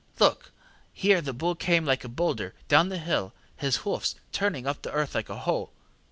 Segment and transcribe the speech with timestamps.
[0.17, 0.51] Look!
[0.91, 4.91] here the bull came like a boulder down the hill, his hoofs turning up the
[4.91, 5.69] earth like a hoe.